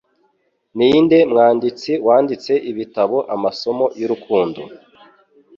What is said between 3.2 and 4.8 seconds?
Amasomo y'urukundo